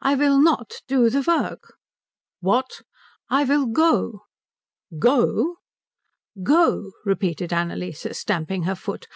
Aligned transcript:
"I 0.00 0.16
will 0.16 0.42
not 0.42 0.82
do 0.88 1.08
the 1.08 1.20
work." 1.24 1.76
"What!" 2.40 2.82
"I 3.30 3.44
will 3.44 3.66
go." 3.66 4.22
"Go?" 4.98 5.58
"Go," 6.42 6.90
repeated 7.04 7.52
Annalise, 7.52 8.04
stamping 8.10 8.64
her 8.64 8.74
foot. 8.74 9.06